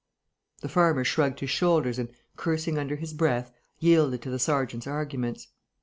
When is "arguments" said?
4.87-5.49